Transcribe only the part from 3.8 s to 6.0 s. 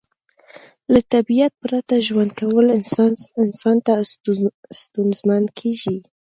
ته ستونزمن کیږي